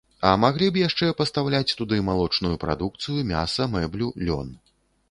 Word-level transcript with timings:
А 0.27 0.29
маглі 0.43 0.69
б 0.77 0.81
яшчэ 0.81 1.09
пастаўляць 1.19 1.75
туды 1.83 2.01
малочную 2.09 2.55
прадукцыю, 2.65 3.19
мяса, 3.35 3.71
мэблю, 3.77 4.15
лён. 4.27 4.49